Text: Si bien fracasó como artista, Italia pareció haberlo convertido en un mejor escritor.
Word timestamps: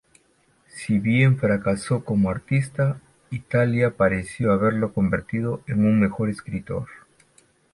Si 0.65 0.97
bien 0.97 1.37
fracasó 1.37 2.03
como 2.03 2.31
artista, 2.31 2.99
Italia 3.29 3.97
pareció 3.97 4.51
haberlo 4.51 4.93
convertido 4.93 5.61
en 5.67 5.85
un 5.85 5.99
mejor 5.99 6.27
escritor. 6.31 6.87